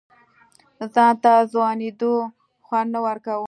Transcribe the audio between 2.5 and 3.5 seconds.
خوند نه ورکوه.